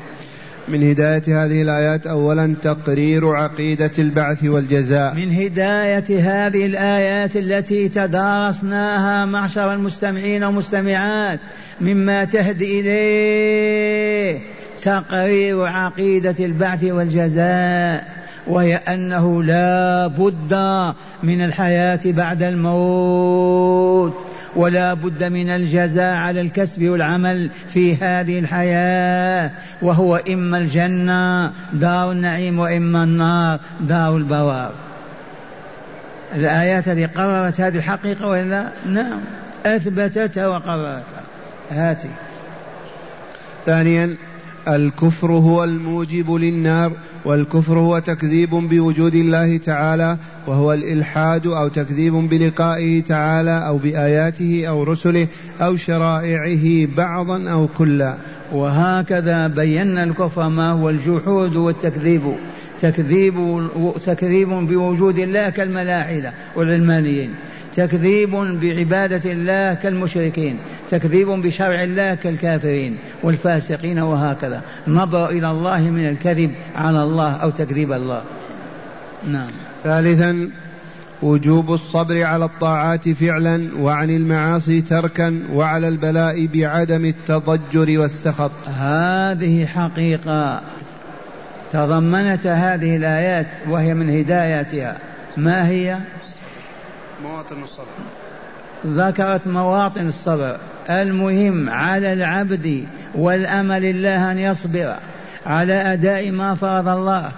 من 0.69 0.91
هداية 0.91 1.45
هذه 1.45 1.63
الآيات 1.63 2.07
أولا 2.07 2.55
تقرير 2.63 3.29
عقيدة 3.29 3.91
البعث 3.99 4.45
والجزاء. 4.45 5.15
من 5.15 5.33
هداية 5.33 6.21
هذه 6.21 6.67
الآيات 6.67 7.37
التي 7.37 7.89
تدارسناها 7.89 9.25
معشر 9.25 9.75
المستمعين 9.75 10.45
والمستمعات 10.45 11.41
مما 11.81 12.25
تهدي 12.25 12.81
إليه 12.81 14.39
تقرير 14.83 15.63
عقيدة 15.63 16.37
البعث 16.41 16.85
والجزاء 16.85 18.09
وهي 18.47 18.77
أنه 18.77 19.43
لا 19.43 20.07
بد 20.07 20.55
من 21.23 21.45
الحياة 21.45 22.01
بعد 22.05 22.43
الموت. 22.43 24.30
ولا 24.57 24.95
بد 24.95 25.25
من 25.25 25.51
الجزاء 25.51 26.15
على 26.15 26.41
الكسب 26.41 26.89
والعمل 26.89 27.51
في 27.69 27.97
هذه 27.97 28.39
الحياة 28.39 29.51
وهو 29.83 30.17
إما 30.17 30.59
الجنة 30.59 31.53
دار 31.73 32.13
النعيم 32.13 32.59
وإما 32.59 33.05
النار 33.05 33.61
دار 33.81 34.17
البوار. 34.17 34.73
الآيات 36.35 36.89
هذه 36.89 37.11
قررت 37.17 37.61
هذه 37.61 37.77
الحقيقة 37.77 38.27
ولا 38.29 38.69
نعم. 38.87 39.21
أثبتتها 39.67 40.47
وقررتها 40.47 41.23
هاتي. 41.71 42.11
ثانيا 43.67 44.17
الكفر 44.69 45.33
هو 45.33 45.65
الموجب 45.65 46.31
للنار. 46.33 46.93
والكفر 47.25 47.79
هو 47.79 47.99
تكذيب 47.99 48.51
بوجود 48.51 49.15
الله 49.15 49.57
تعالى 49.57 50.17
وهو 50.47 50.73
الإلحاد 50.73 51.47
أو 51.47 51.69
تكذيب 51.69 52.13
بلقائه 52.13 53.03
تعالى 53.03 53.67
أو 53.67 53.79
بآياته 53.79 54.65
أو 54.69 54.83
رسله 54.83 55.27
أو 55.61 55.77
شرائعه 55.77 56.97
بعضا 56.97 57.51
أو 57.51 57.69
كلا. 57.79 58.17
وهكذا 58.53 59.47
بينا 59.47 60.03
الكفر 60.05 60.49
ما 60.49 60.71
هو 60.71 60.91
الجحود 60.91 61.57
والتكذيب. 61.57 62.23
تكذيب 62.81 63.69
تكذيب 64.07 64.49
بوجود 64.49 65.19
الله 65.19 65.51
كالملاحدة 65.51 66.33
والعلمانيين. 66.57 67.31
تكذيب 67.77 68.31
بعبادة 68.31 69.33
الله 69.33 69.75
كالمشركين 69.75 70.59
تكذيب 70.91 71.29
بشرع 71.29 71.83
الله 71.83 72.15
كالكافرين 72.15 72.97
والفاسقين 73.23 73.99
وهكذا. 73.99 74.63
نظر 74.89 75.31
إلى 75.31 75.51
الله 75.51 75.81
من 75.81 76.09
الكذب 76.09 76.51
على 76.77 77.03
الله 77.03 77.33
أو 77.33 77.51
تكذيب 77.51 77.93
الله. 77.93 78.23
نعم. 79.29 79.51
ثالثا 79.85 80.51
وجوب 81.23 81.73
الصبر 81.73 82.23
على 82.23 82.45
الطاعات 82.45 83.09
فعلا 83.09 83.69
وعن 83.79 84.11
المعاصي 84.11 84.81
تركا 84.81 85.43
وعلى 85.53 85.89
البلاء 85.89 86.47
بعدم 86.47 87.05
التضجر 87.05 87.99
والسخط. 87.99 88.53
هذه 88.79 89.67
حقيقة. 89.67 90.63
تضمنت 91.73 92.47
هذه 92.47 92.97
الآيات 92.97 93.47
وهي 93.69 93.95
من 93.95 94.11
هداياتها. 94.11 94.99
ما 95.37 95.69
هي؟ 95.69 95.99
مواطن 97.23 97.63
الصبر. 97.63 97.87
ذكرت 98.87 99.47
مواطن 99.47 100.07
الصبر. 100.07 100.57
المهم 100.91 101.71
على 101.71 102.13
العبد 102.13 102.85
والأمل 103.15 103.85
الله 103.85 104.33
أن 104.33 104.39
يصبر 104.39 104.95
على 105.47 105.75
أداء 105.93 106.31
ما 106.31 106.55
فرض 106.55 106.89
الله 106.89 107.31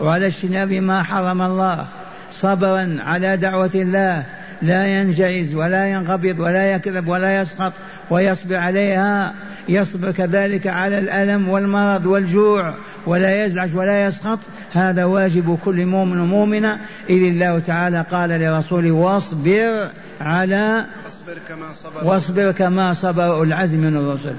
وعلى 0.00 0.26
اجتناب 0.26 0.72
ما 0.72 1.02
حرم 1.02 1.42
الله. 1.42 1.86
صبرا 2.32 2.96
على 3.00 3.36
دعوة 3.36 3.70
الله. 3.74 4.24
لا 4.62 4.86
ينجعز 4.86 5.54
ولا 5.54 5.86
ينقبض 5.90 6.40
ولا 6.40 6.72
يكذب 6.72 7.08
ولا 7.08 7.40
يسخط 7.40 7.72
ويصبر 8.10 8.56
عليها. 8.56 9.34
يصبر 9.70 10.10
كذلك 10.10 10.66
على 10.66 10.98
الألم 10.98 11.48
والمرض 11.48 12.06
والجوع 12.06 12.74
ولا 13.06 13.44
يزعج 13.44 13.76
ولا 13.76 14.04
يسخط. 14.04 14.38
هذا 14.72 15.04
واجب 15.04 15.58
كل 15.64 15.86
مؤمن 15.86 16.20
ومؤمنة. 16.20 16.78
إذ 17.10 17.22
الله 17.22 17.58
تعالى 17.58 18.04
قال 18.10 18.30
لرسوله 18.30 18.90
واصبر 18.90 19.88
على 20.20 20.86
واصبر 21.04 21.38
كما 21.48 21.72
صبر 21.72 22.04
واصبر 22.04 22.52
كما 22.52 22.92
صبر 22.92 23.24
أولو 23.24 23.42
العزم 23.42 23.78
من 23.78 23.96
الرسل. 23.96 24.34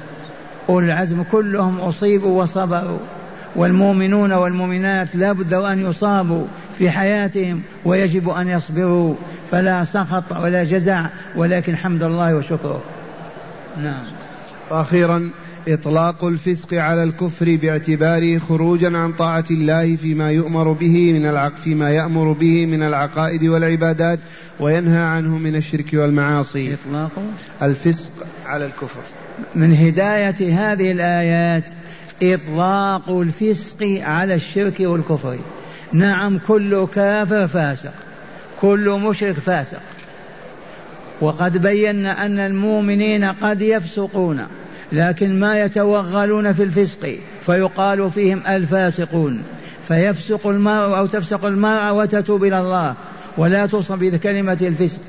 أولو 0.69 0.85
العزم 0.85 1.23
كلهم 1.31 1.79
أصيبوا 1.79 2.43
وصبروا. 2.43 2.99
والمؤمنون 3.55 4.31
والمؤمنات 4.31 5.15
لا 5.15 5.31
بد 5.31 5.53
أن 5.53 5.89
يصابوا 5.89 6.45
في 6.77 6.89
حياتهم 6.89 7.61
ويجب 7.85 8.29
أن 8.29 8.47
يصبروا. 8.47 9.15
فلا 9.51 9.83
سخط 9.83 10.31
ولا 10.31 10.63
جزع 10.63 11.05
ولكن 11.35 11.75
حمد 11.75 12.03
الله 12.03 12.35
وشكره. 12.35 12.81
نعم. 13.83 14.20
وأخيرا 14.71 15.29
إطلاق 15.67 16.23
الفسق 16.23 16.73
على 16.73 17.03
الكفر 17.03 17.55
باعتباره 17.61 18.39
خروجا 18.39 18.97
عن 18.97 19.11
طاعة 19.11 19.43
الله 19.51 19.95
فيما 19.95 20.31
يؤمر 20.31 20.71
به 20.71 21.13
من 21.13 21.25
العق 21.25 21.55
فيما 21.55 21.89
يأمر 21.89 22.31
به 22.31 22.65
من 22.65 22.83
العقائد 22.83 23.43
والعبادات 23.43 24.19
وينهى 24.59 24.99
عنه 24.99 25.37
من 25.37 25.55
الشرك 25.55 25.93
والمعاصي. 25.93 26.73
إطلاق. 26.73 27.11
الفسق 27.61 28.11
على 28.45 28.65
الكفر. 28.65 29.01
من 29.55 29.73
هداية 29.73 30.71
هذه 30.71 30.91
الآيات 30.91 31.71
إطلاق 32.23 33.09
الفسق 33.09 33.99
على 34.01 34.35
الشرك 34.35 34.79
والكفر. 34.79 35.37
نعم 35.93 36.39
كل 36.47 36.87
كافر 36.95 37.47
فاسق 37.47 37.93
كل 38.61 38.89
مشرك 38.89 39.35
فاسق. 39.35 39.81
وقد 41.21 41.57
بينا 41.57 42.25
أن 42.25 42.39
المؤمنين 42.39 43.23
قد 43.23 43.61
يفسقون. 43.61 44.47
لكن 44.91 45.39
ما 45.39 45.61
يتوغلون 45.61 46.53
في 46.53 46.63
الفسق 46.63 47.15
فيقال 47.45 48.11
فيهم 48.11 48.41
الفاسقون. 48.49 49.43
فيفسق 49.87 50.47
المرء 50.47 50.97
أو 50.97 51.05
تفسق 51.05 51.45
المرأة 51.45 51.93
وتتوب 51.93 52.43
إلى 52.43 52.59
الله 52.59 52.95
ولا 53.37 53.65
توصف 53.65 53.99
بكلمة 53.99 54.57
الفسق. 54.61 55.01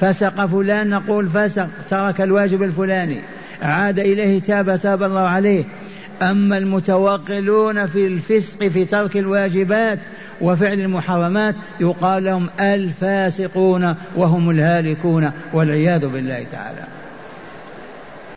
فسق 0.00 0.46
فلان 0.46 0.88
نقول 0.88 1.28
فسق 1.28 1.68
ترك 1.90 2.20
الواجب 2.20 2.62
الفلاني. 2.62 3.20
عاد 3.62 3.98
إليه 3.98 4.40
تاب 4.40 4.78
تاب 4.78 5.02
الله 5.02 5.20
عليه. 5.20 5.64
أما 6.22 6.58
المتوغلون 6.58 7.86
في 7.86 8.06
الفسق 8.06 8.68
في 8.68 8.84
ترك 8.84 9.16
الواجبات 9.16 9.98
وفعل 10.40 10.80
المحرمات 10.80 11.54
يقال 11.80 12.24
لهم 12.24 12.46
الفاسقون 12.60 13.94
وهم 14.16 14.50
الهالكون 14.50 15.30
والعياذ 15.52 16.06
بالله 16.06 16.46
تعالى. 16.52 16.99